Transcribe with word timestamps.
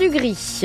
Du 0.00 0.08
gris. 0.08 0.62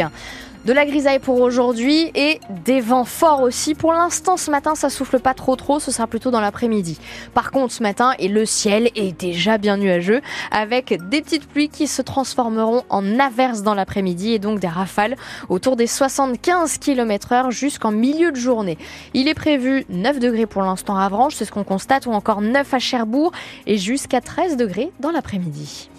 De 0.64 0.72
la 0.72 0.86
grisaille 0.86 1.20
pour 1.20 1.42
aujourd'hui 1.42 2.12
et 2.16 2.40
des 2.64 2.80
vents 2.80 3.04
forts 3.04 3.42
aussi. 3.42 3.76
Pour 3.76 3.92
l'instant, 3.92 4.38
ce 4.38 4.50
matin, 4.50 4.74
ça 4.74 4.90
souffle 4.90 5.20
pas 5.20 5.34
trop 5.34 5.58
trop, 5.58 5.82
ce 5.82 5.92
sera 5.92 6.08
plutôt 6.08 6.32
dans 6.32 6.40
l'après-midi. 6.40 6.98
Par 7.34 7.52
contre, 7.52 7.74
ce 7.74 7.84
matin, 7.84 8.14
et 8.20 8.30
le 8.30 8.46
ciel 8.46 8.90
est 8.96 9.12
déjà 9.12 9.58
bien 9.58 9.76
nuageux, 9.76 10.22
avec 10.50 10.98
des 11.10 11.22
petites 11.22 11.46
pluies 11.46 11.68
qui 11.68 11.88
se 11.88 12.02
transformeront 12.02 12.84
en 12.90 13.20
averses 13.20 13.64
dans 13.64 13.74
l'après-midi 13.74 14.32
et 14.32 14.40
donc 14.40 14.62
des 14.62 14.70
rafales 14.70 15.18
autour 15.50 15.76
des 15.76 15.88
75 15.88 16.78
km 16.78 17.34
heure 17.34 17.52
jusqu'en 17.52 17.92
milieu 17.92 18.32
de 18.32 18.38
journée. 18.38 18.78
Il 19.14 19.28
est 19.28 19.36
prévu 19.36 19.84
9 19.90 20.20
degrés 20.20 20.46
pour 20.46 20.62
l'instant 20.62 20.96
à 20.96 21.04
Avranches, 21.04 21.36
c'est 21.36 21.46
ce 21.46 21.52
qu'on 21.52 21.66
constate, 21.66 22.06
ou 22.06 22.14
encore 22.14 22.42
9 22.42 22.74
à 22.74 22.80
Cherbourg 22.80 23.34
et 23.66 23.78
jusqu'à 23.78 24.22
13 24.22 24.56
degrés 24.56 24.90
dans 25.02 25.12
l'après-midi. 25.12 25.90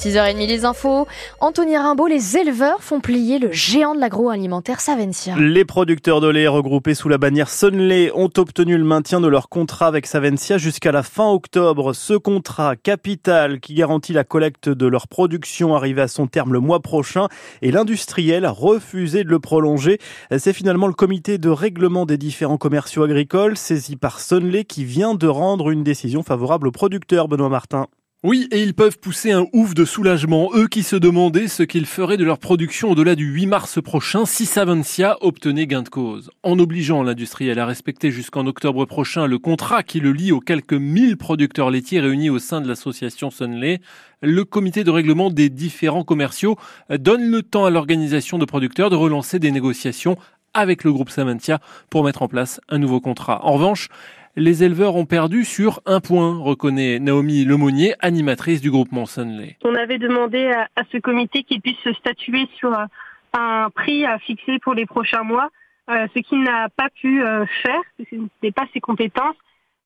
6h30 0.00 0.46
les 0.46 0.64
infos. 0.64 1.06
Anthony 1.40 1.76
Rimbaud, 1.76 2.06
les 2.06 2.38
éleveurs 2.38 2.82
font 2.82 3.00
plier 3.00 3.38
le 3.38 3.52
géant 3.52 3.94
de 3.94 4.00
l'agroalimentaire 4.00 4.80
Savencia. 4.80 5.36
Les 5.38 5.66
producteurs 5.66 6.22
de 6.22 6.28
lait 6.28 6.48
regroupés 6.48 6.94
sous 6.94 7.10
la 7.10 7.18
bannière 7.18 7.50
Sunlay 7.50 8.10
ont 8.14 8.30
obtenu 8.38 8.78
le 8.78 8.84
maintien 8.84 9.20
de 9.20 9.28
leur 9.28 9.50
contrat 9.50 9.88
avec 9.88 10.06
Savencia 10.06 10.56
jusqu'à 10.56 10.90
la 10.90 11.02
fin 11.02 11.28
octobre. 11.28 11.92
Ce 11.92 12.14
contrat 12.14 12.76
capital 12.76 13.60
qui 13.60 13.74
garantit 13.74 14.14
la 14.14 14.24
collecte 14.24 14.70
de 14.70 14.86
leur 14.86 15.06
production 15.06 15.74
arrivé 15.74 16.00
à 16.00 16.08
son 16.08 16.26
terme 16.26 16.54
le 16.54 16.60
mois 16.60 16.80
prochain 16.80 17.28
et 17.60 17.70
l'industriel 17.70 18.46
a 18.46 18.52
refusé 18.52 19.22
de 19.22 19.28
le 19.28 19.38
prolonger. 19.38 19.98
C'est 20.38 20.54
finalement 20.54 20.86
le 20.86 20.94
comité 20.94 21.36
de 21.36 21.50
règlement 21.50 22.06
des 22.06 22.16
différents 22.16 22.56
commerciaux 22.56 23.02
agricoles 23.02 23.58
saisi 23.58 23.96
par 23.96 24.20
Sunlay 24.20 24.64
qui 24.64 24.86
vient 24.86 25.14
de 25.14 25.26
rendre 25.26 25.68
une 25.68 25.84
décision 25.84 26.22
favorable 26.22 26.68
aux 26.68 26.72
producteurs, 26.72 27.28
Benoît 27.28 27.50
Martin. 27.50 27.86
Oui, 28.22 28.48
et 28.50 28.62
ils 28.62 28.74
peuvent 28.74 28.98
pousser 28.98 29.32
un 29.32 29.46
ouf 29.54 29.72
de 29.72 29.86
soulagement, 29.86 30.50
eux 30.54 30.68
qui 30.68 30.82
se 30.82 30.94
demandaient 30.94 31.48
ce 31.48 31.62
qu'ils 31.62 31.86
feraient 31.86 32.18
de 32.18 32.24
leur 32.24 32.38
production 32.38 32.90
au-delà 32.90 33.14
du 33.14 33.24
8 33.24 33.46
mars 33.46 33.82
prochain 33.82 34.26
si 34.26 34.44
Savencia 34.44 35.16
obtenait 35.22 35.66
gain 35.66 35.80
de 35.80 35.88
cause. 35.88 36.30
En 36.42 36.58
obligeant 36.58 37.02
l'industriel 37.02 37.58
à 37.58 37.64
respecter 37.64 38.10
jusqu'en 38.10 38.46
octobre 38.46 38.84
prochain 38.84 39.26
le 39.26 39.38
contrat 39.38 39.82
qui 39.82 40.00
le 40.00 40.12
lie 40.12 40.32
aux 40.32 40.40
quelques 40.40 40.74
1000 40.74 41.16
producteurs 41.16 41.70
laitiers 41.70 42.00
réunis 42.00 42.28
au 42.28 42.38
sein 42.38 42.60
de 42.60 42.68
l'association 42.68 43.30
Sunlay, 43.30 43.80
le 44.20 44.44
comité 44.44 44.84
de 44.84 44.90
règlement 44.90 45.30
des 45.30 45.48
différents 45.48 46.04
commerciaux 46.04 46.58
donne 46.90 47.30
le 47.30 47.42
temps 47.42 47.64
à 47.64 47.70
l'organisation 47.70 48.36
de 48.36 48.44
producteurs 48.44 48.90
de 48.90 48.96
relancer 48.96 49.38
des 49.38 49.50
négociations 49.50 50.18
avec 50.52 50.84
le 50.84 50.92
groupe 50.92 51.08
Savencia 51.08 51.60
pour 51.88 52.04
mettre 52.04 52.20
en 52.20 52.28
place 52.28 52.60
un 52.68 52.76
nouveau 52.76 53.00
contrat. 53.00 53.44
En 53.46 53.52
revanche, 53.52 53.88
les 54.36 54.64
éleveurs 54.64 54.96
ont 54.96 55.06
perdu 55.06 55.44
sur 55.44 55.80
un 55.86 56.00
point, 56.00 56.38
reconnaît 56.38 56.98
Naomi 56.98 57.44
Lemonnier, 57.44 57.94
animatrice 58.00 58.60
du 58.60 58.70
groupement 58.70 59.06
Sunlay. 59.06 59.56
On 59.64 59.74
avait 59.74 59.98
demandé 59.98 60.52
à, 60.76 60.82
ce 60.92 60.98
comité 60.98 61.42
qu'il 61.42 61.60
puisse 61.60 61.76
statuer 61.98 62.48
sur 62.56 62.72
un 63.32 63.70
prix 63.70 64.04
à 64.04 64.18
fixer 64.18 64.58
pour 64.60 64.74
les 64.74 64.86
prochains 64.86 65.22
mois, 65.22 65.50
euh, 65.90 66.06
ce 66.14 66.20
qu'il 66.20 66.42
n'a 66.42 66.68
pas 66.68 66.88
pu 67.00 67.22
euh, 67.22 67.44
faire, 67.62 67.80
ce 67.98 68.16
n'est 68.42 68.52
pas 68.52 68.66
ses 68.72 68.80
compétences. 68.80 69.36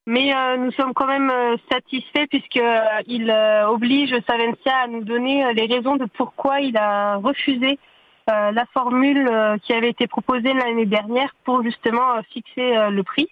Mais 0.05 0.35
euh, 0.35 0.57
nous 0.57 0.71
sommes 0.71 0.93
quand 0.93 1.07
même 1.07 1.31
satisfaits 1.71 2.27
puisqu'il 2.29 3.31
oblige 3.67 4.15
Savencia 4.27 4.77
à 4.83 4.87
nous 4.87 5.03
donner 5.03 5.51
les 5.55 5.65
raisons 5.65 5.95
de 5.95 6.05
pourquoi 6.05 6.59
il 6.61 6.77
a 6.77 7.15
refusé 7.15 7.79
la 8.27 8.65
formule 8.73 9.29
qui 9.63 9.73
avait 9.73 9.89
été 9.89 10.07
proposée 10.07 10.53
l'année 10.53 10.85
dernière 10.87 11.35
pour 11.43 11.63
justement 11.63 12.21
fixer 12.31 12.89
le 12.89 13.01
prix. 13.03 13.29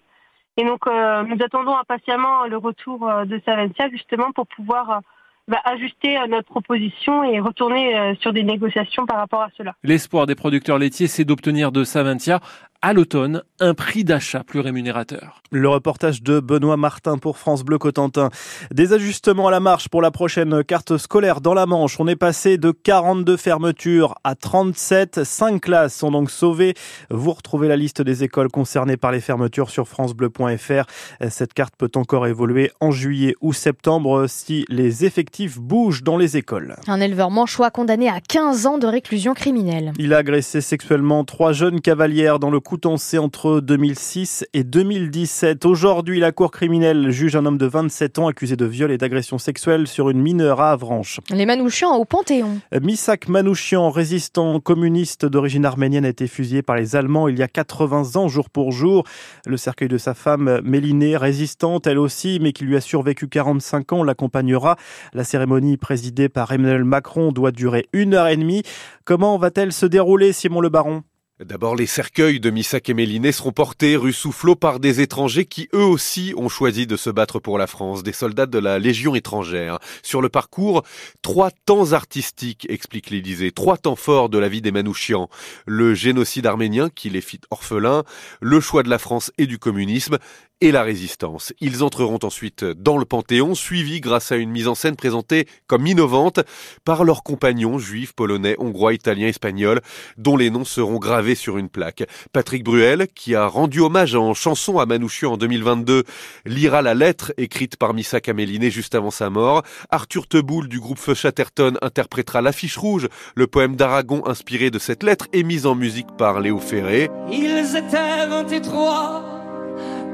Et 0.58 0.64
donc, 0.64 0.86
euh, 0.86 1.24
nous 1.24 1.38
attendons 1.44 1.76
impatiemment 1.76 2.46
le 2.46 2.58
retour 2.58 3.10
euh, 3.10 3.26
de 3.26 3.42
Savencia 3.46 3.90
justement 3.90 4.32
pour 4.34 4.46
pouvoir 4.48 4.90
euh, 4.90 5.00
bah, 5.48 5.60
ajuster 5.66 6.18
notre 6.30 6.48
proposition 6.48 7.24
et 7.24 7.40
retourner 7.40 8.16
sur 8.22 8.32
des 8.32 8.44
négociations 8.44 9.06
par 9.06 9.18
rapport 9.18 9.42
à 9.42 9.50
cela. 9.58 9.76
L'espoir 9.84 10.26
des 10.26 10.36
producteurs 10.36 10.78
laitiers, 10.78 11.08
c'est 11.08 11.26
d'obtenir 11.26 11.74
de 11.74 11.84
Saventia 11.84 12.40
à 12.84 12.92
l'automne 12.92 13.44
un 13.62 13.74
prix 13.74 14.04
d'achat 14.04 14.44
plus 14.44 14.60
rémunérateur. 14.60 15.42
Le 15.52 15.70
reportage 15.70 16.22
de 16.22 16.42
Benoît 16.42 16.76
Martin 16.76 17.18
pour 17.18 17.38
France 17.38 17.64
Bleu 17.64 17.78
Cotentin. 17.78 18.30
Des 18.74 18.92
ajustements 18.92 19.48
à 19.48 19.52
la 19.52 19.62
marche 19.62 19.88
pour 19.88 20.02
la 20.02 20.12
prochaine 20.12 20.66
carte 20.66 20.98
scolaire 20.98 21.40
dans 21.40 21.54
la 21.54 21.66
Manche. 21.66 21.98
On 22.02 22.08
est 22.10 22.18
passé 22.18 22.58
de 22.58 22.72
42 22.72 23.38
fermetures 23.38 24.16
à 24.26 24.36
37. 24.36 25.24
Cinq 25.24 25.62
classes 25.62 25.96
sont 25.96 26.12
donc 26.12 26.30
sauvées. 26.30 26.74
Vous 27.10 27.32
retrouvez 27.32 27.70
la 27.70 27.78
liste 27.78 28.02
des 28.02 28.26
écoles 28.26 28.50
concernées 28.50 28.98
par 28.98 29.14
les 29.14 29.22
fermetures 29.22 29.70
sur 29.70 29.88
francebleu.fr. 29.88 30.84
Cette 31.30 31.54
carte 31.54 31.76
peut 31.78 31.92
encore 31.96 32.28
évoluer 32.28 32.72
en 32.82 32.92
juillet 32.92 33.36
ou 33.40 33.54
septembre 33.54 34.26
si 34.28 34.66
les 34.68 35.06
effectifs 35.06 35.58
bougent 35.58 36.04
dans 36.04 36.18
les 36.18 36.36
écoles. 36.36 36.76
Un 36.88 37.00
éleveur 37.00 37.32
manchois 37.32 37.72
condamné 37.72 38.10
à 38.10 38.20
15 38.20 38.66
ans 38.66 38.78
de 38.78 38.88
réclusion 38.88 39.34
criminelle. 39.34 39.94
Il 39.98 40.14
a 40.14 40.18
agressé 40.18 40.60
sexuellement 40.60 41.24
trois 41.24 41.54
jeunes 41.54 41.80
cavalières 41.80 42.40
dans 42.40 42.50
le 42.50 42.60
Coutencé 42.74 43.20
entre 43.20 43.60
2006 43.60 44.46
et 44.56 44.64
2017. 44.64 45.64
Aujourd'hui, 45.68 46.20
la 46.20 46.32
Cour 46.32 46.50
criminelle 46.50 47.12
juge 47.12 47.36
un 47.36 47.46
homme 47.46 47.60
de 47.60 47.68
27 47.68 48.18
ans 48.18 48.28
accusé 48.28 48.56
de 48.56 48.66
viol 48.66 48.90
et 48.90 48.98
d'agression 48.98 49.38
sexuelle 49.38 49.86
sur 49.86 50.10
une 50.10 50.20
mineure 50.20 50.60
à 50.60 50.72
Avranches. 50.72 51.20
Les 51.30 51.46
Manouchians 51.46 51.96
au 51.96 52.04
Panthéon. 52.04 52.58
Misak 52.82 53.28
Manouchian, 53.28 53.92
résistant 53.92 54.60
communiste 54.60 55.24
d'origine 55.24 55.66
arménienne, 55.66 56.04
a 56.04 56.10
été 56.10 56.26
fusillé 56.26 56.64
par 56.64 56.76
les 56.76 56.96
Allemands 56.96 57.28
il 57.28 57.38
y 57.38 57.44
a 57.44 57.48
80 57.48 58.16
ans, 58.16 58.28
jour 58.28 58.50
pour 58.50 58.72
jour. 58.72 59.04
Le 59.46 59.58
cercueil 59.58 59.88
de 59.88 60.00
sa 60.00 60.16
femme, 60.16 60.60
Mélinée, 60.64 61.16
résistante 61.16 61.86
elle 61.86 62.00
aussi, 62.00 62.40
mais 62.42 62.54
qui 62.54 62.64
lui 62.64 62.76
a 62.76 62.82
survécu 62.82 63.28
45 63.28 63.94
ans, 63.94 64.04
l'accompagnera. 64.04 64.78
La 65.14 65.24
cérémonie 65.24 65.78
présidée 65.78 66.28
par 66.28 66.52
Emmanuel 66.52 66.86
Macron 66.86 67.32
doit 67.34 67.52
durer 67.52 67.86
une 67.94 68.16
heure 68.16 68.30
et 68.30 68.38
demie. 68.38 68.64
Comment 69.06 69.38
va-t-elle 69.38 69.74
se 69.74 69.86
dérouler, 69.86 70.34
Simon 70.34 70.60
Le 70.60 70.70
Baron? 70.70 71.04
D'abord, 71.46 71.76
les 71.76 71.88
cercueils 71.88 72.40
de 72.40 72.50
Missak 72.50 72.88
et 72.88 72.94
Méliné 72.94 73.34
seront 73.34 73.52
portés 73.52 73.98
rue 73.98 74.14
Soufflot 74.14 74.56
par 74.56 74.80
des 74.80 75.02
étrangers 75.02 75.44
qui 75.46 75.68
eux 75.74 75.84
aussi 75.84 76.34
ont 76.38 76.48
choisi 76.48 76.88
de 76.88 76.96
se 76.96 77.10
battre 77.10 77.40
pour 77.40 77.58
la 77.58 77.68
France, 77.68 78.02
des 78.02 78.14
soldats 78.14 78.46
de 78.46 78.60
la 78.60 78.80
Légion 78.80 79.14
étrangère. 79.14 79.80
Sur 80.04 80.22
le 80.22 80.30
parcours, 80.30 80.84
trois 81.22 81.52
temps 81.52 81.92
artistiques, 81.92 82.66
explique 82.70 83.10
l'Élysée, 83.10 83.52
trois 83.52 83.78
temps 83.78 83.98
forts 83.98 84.30
de 84.30 84.38
la 84.38 84.48
vie 84.48 84.62
des 84.62 84.72
Manouchians. 84.72 85.28
Le 85.66 85.94
génocide 85.94 86.46
arménien 86.46 86.90
qui 86.90 87.10
les 87.10 87.22
fit 87.22 87.42
orphelins, 87.52 88.04
le 88.40 88.62
choix 88.62 88.84
de 88.84 88.90
la 88.90 89.00
France 89.00 89.32
et 89.38 89.46
du 89.46 89.60
communisme, 89.60 90.20
et 90.64 90.72
la 90.72 90.82
résistance. 90.82 91.52
Ils 91.60 91.84
entreront 91.84 92.20
ensuite 92.24 92.64
dans 92.64 92.98
le 92.98 93.04
Panthéon, 93.04 93.54
suivis 93.54 94.00
grâce 94.00 94.32
à 94.32 94.38
une 94.38 94.50
mise 94.50 94.70
en 94.70 94.76
scène 94.76 94.96
présentée 94.96 95.46
comme 95.68 95.86
innovante 95.86 96.40
par 96.86 97.04
leurs 97.04 97.22
compagnons 97.22 97.80
juifs, 97.80 98.14
polonais, 98.14 98.56
hongrois, 98.60 98.94
italiens, 98.94 99.28
espagnols, 99.28 99.82
dont 100.18 100.38
les 100.38 100.50
noms 100.50 100.64
seront 100.64 101.00
gravés 101.00 101.36
sur 101.36 101.58
une 101.58 101.68
plaque. 101.68 102.06
Patrick 102.32 102.64
Bruel, 102.64 103.08
qui 103.14 103.36
a 103.36 103.46
rendu 103.46 103.82
hommage 103.82 104.16
en 104.16 104.34
chanson 104.34 104.80
à 104.80 104.86
Manouchian 104.86 105.34
en 105.34 105.38
2022, 105.38 106.06
lira 106.46 106.82
la 106.82 106.94
lettre 106.94 107.34
écrite 107.36 107.76
par 107.76 107.94
Missa 107.94 108.22
Caméliné 108.22 108.72
juste 108.72 108.96
avant 108.96 109.12
sa 109.12 109.30
mort. 109.30 109.64
Arthur 109.90 110.28
Teboul 110.28 110.70
du 110.70 110.80
groupe 110.80 111.00
Feu 111.00 111.14
Chatterton 111.14 111.74
interprétera 111.82 112.42
l'affiche 112.42 112.78
rouge, 112.78 113.10
le 113.36 113.48
poème 113.48 113.76
d'Aragon 113.76 114.26
inspiré 114.26 114.72
de 114.72 114.80
cette 114.80 115.04
lettre 115.04 115.28
et 115.34 115.44
mis 115.44 115.66
en 115.66 115.76
musique 115.76 116.16
par 116.18 116.40
Léo 116.40 116.60
Ferré. 116.60 117.10
Ils 117.30 117.76
étaient 117.76 118.28
23 118.30 119.33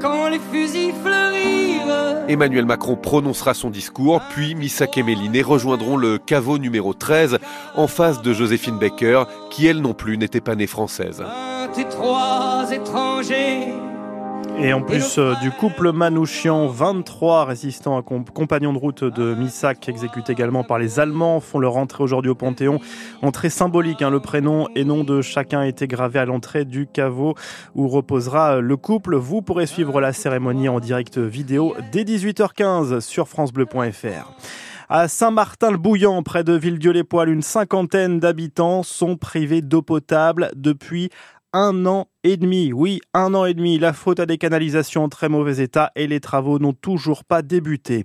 quand 0.00 0.28
les 0.28 0.38
fusils 0.38 0.92
fleurirent. 1.02 2.24
Emmanuel 2.28 2.64
Macron 2.64 2.96
prononcera 2.96 3.54
son 3.54 3.70
discours, 3.70 4.20
puis 4.30 4.54
Missak 4.54 4.96
et 4.96 5.02
Méliné 5.02 5.42
rejoindront 5.42 5.96
le 5.96 6.18
caveau 6.18 6.58
numéro 6.58 6.94
13 6.94 7.38
en 7.74 7.86
face 7.86 8.22
de 8.22 8.32
Joséphine 8.32 8.78
Baker, 8.78 9.24
qui 9.50 9.66
elle 9.66 9.80
non 9.80 9.94
plus 9.94 10.16
n'était 10.16 10.40
pas 10.40 10.54
née 10.54 10.66
française. 10.66 11.22
23 11.76 12.72
étrangers 12.72 13.68
et 14.62 14.72
en 14.72 14.82
plus 14.82 15.18
euh, 15.18 15.34
du 15.40 15.50
couple 15.50 15.92
Manouchian, 15.92 16.66
23 16.66 17.46
résistants 17.46 18.02
compagnons 18.02 18.72
de 18.72 18.78
route 18.78 19.04
de 19.04 19.34
Missak, 19.34 19.88
exécutés 19.88 20.32
également 20.32 20.64
par 20.64 20.78
les 20.78 21.00
Allemands, 21.00 21.40
font 21.40 21.58
leur 21.58 21.76
entrée 21.76 22.02
aujourd'hui 22.02 22.30
au 22.30 22.34
Panthéon. 22.34 22.78
Entrée 23.22 23.48
symbolique, 23.48 24.02
hein, 24.02 24.10
le 24.10 24.20
prénom 24.20 24.68
et 24.74 24.84
nom 24.84 25.04
de 25.04 25.22
chacun 25.22 25.60
a 25.60 25.66
été 25.66 25.86
gravé 25.86 26.18
à 26.18 26.26
l'entrée 26.26 26.64
du 26.64 26.86
caveau 26.86 27.34
où 27.74 27.88
reposera 27.88 28.60
le 28.60 28.76
couple. 28.76 29.16
Vous 29.16 29.40
pourrez 29.40 29.66
suivre 29.66 30.00
la 30.00 30.12
cérémonie 30.12 30.68
en 30.68 30.80
direct 30.80 31.18
vidéo 31.18 31.74
dès 31.92 32.04
18h15 32.04 33.00
sur 33.00 33.28
francebleu.fr. 33.28 34.32
À 34.88 35.08
Saint-Martin-le-Bouillant, 35.08 36.22
près 36.22 36.44
de 36.44 36.52
Villedieu-les-Poils, 36.52 37.30
une 37.30 37.42
cinquantaine 37.42 38.18
d'habitants 38.18 38.82
sont 38.82 39.16
privés 39.16 39.62
d'eau 39.62 39.82
potable 39.82 40.50
depuis 40.56 41.10
un 41.52 41.86
an 41.86 42.06
et 42.24 42.36
demi. 42.36 42.72
Oui, 42.72 43.00
un 43.14 43.34
an 43.34 43.44
et 43.44 43.54
demi. 43.54 43.78
La 43.78 43.92
faute 43.92 44.20
à 44.20 44.26
des 44.26 44.38
canalisations 44.38 45.04
en 45.04 45.08
très 45.08 45.28
mauvais 45.28 45.62
état 45.62 45.90
et 45.96 46.06
les 46.06 46.20
travaux 46.20 46.58
n'ont 46.58 46.72
toujours 46.72 47.24
pas 47.24 47.42
débuté. 47.42 48.04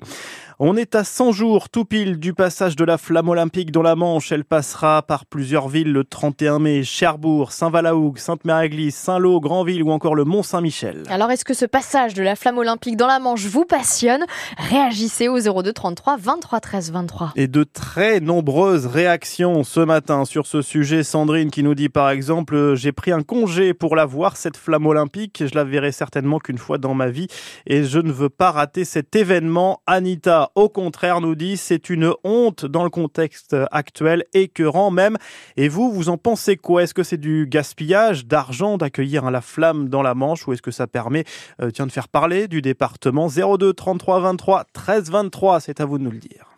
On 0.57 0.77
est 0.77 0.95
à 0.95 1.03
100 1.03 1.33
jours 1.33 1.69
tout 1.69 1.83
pile 1.83 2.17
du 2.17 2.33
passage 2.33 2.77
de 2.77 2.85
la 2.85 2.97
flamme 2.97 3.27
olympique 3.27 3.71
dans 3.71 3.81
la 3.81 3.97
Manche. 3.97 4.31
Elle 4.31 4.45
passera 4.45 5.01
par 5.01 5.25
plusieurs 5.25 5.67
villes 5.67 5.91
le 5.91 6.06
31 6.06 6.59
mai. 6.59 6.83
Cherbourg, 6.83 7.51
Saint-Valahougue, 7.51 8.17
Sainte-Mère-Église, 8.17 8.95
Saint-Lô, 8.95 9.41
Grandville 9.41 9.83
ou 9.83 9.91
encore 9.91 10.15
le 10.15 10.23
Mont-Saint-Michel. 10.23 11.03
Alors 11.09 11.29
est-ce 11.29 11.44
que 11.44 11.53
ce 11.53 11.65
passage 11.65 12.13
de 12.13 12.23
la 12.23 12.38
flamme 12.38 12.57
olympique 12.57 12.95
dans 12.95 13.07
la 13.07 13.19
Manche 13.19 13.45
vous 13.47 13.65
passionne? 13.65 14.23
Réagissez 14.57 15.27
au 15.27 15.39
02 15.41 15.73
33 15.73 16.15
23 16.15 16.59
13 16.61 16.91
23. 16.94 17.33
Et 17.35 17.50
de 17.50 17.65
très 17.65 18.21
nombreuses 18.21 18.85
réactions 18.85 19.65
ce 19.65 19.81
matin 19.81 20.23
sur 20.23 20.47
ce 20.47 20.61
sujet. 20.61 21.03
Sandrine 21.03 21.51
qui 21.51 21.63
nous 21.63 21.75
dit 21.75 21.89
par 21.89 22.09
exemple 22.09 22.75
J'ai 22.75 22.94
pris 22.94 23.11
un 23.11 23.23
congé 23.23 23.73
pour 23.73 23.97
voir, 24.06 24.38
cette 24.38 24.57
flamme 24.57 24.86
olympique. 24.86 25.44
Je 25.46 25.56
la 25.56 25.63
verrai 25.63 25.92
certainement 25.92 26.40
qu'une 26.40 26.57
fois 26.57 26.78
dans 26.78 26.94
ma 26.94 27.10
vie 27.10 27.28
et 27.66 27.84
je 27.84 28.00
ne 28.00 28.12
veux 28.12 28.30
pas 28.30 28.52
rater 28.52 28.86
cet 28.86 29.16
événement. 29.16 29.81
Anita 29.88 30.52
au 30.56 30.69
contraire, 30.69 31.22
nous 31.22 31.36
dit, 31.36 31.57
c'est 31.57 31.90
une 31.90 32.13
honte 32.24 32.66
dans 32.66 32.84
le 32.84 32.90
contexte 32.90 33.56
actuel, 33.72 34.25
écœurant 34.34 34.92
même. 34.92 35.18
Et 35.57 35.68
vous, 35.68 35.92
vous 35.92 36.10
en 36.10 36.18
pensez 36.18 36.57
quoi? 36.57 36.84
Est-ce 36.84 36.94
que 36.94 37.04
c'est 37.04 37.18
du 37.18 37.48
gaspillage 37.48 38.25
d'argent 38.25 38.78
d'accueillir 38.78 39.30
la 39.31 39.42
flamme 39.42 39.90
dans 39.90 40.02
la 40.02 40.16
Manche? 40.16 40.48
Ou 40.48 40.54
est-ce 40.54 40.62
que 40.62 40.72
ça 40.72 40.88
permet 40.88 41.25
euh, 41.62 41.72
tiens, 41.72 41.88
de 41.88 41.92
faire 41.92 42.07
parler 42.07 42.48
du 42.48 42.62
département? 42.62 43.28
02 43.28 43.74
33 43.74 44.19
23 44.19 44.66
13 44.74 45.12
23 45.12 45.60
C'est 45.60 45.81
à 45.81 45.86
vous 45.86 45.98
de 45.98 46.04
nous 46.04 46.12
le 46.12 46.19
dire. 46.19 46.55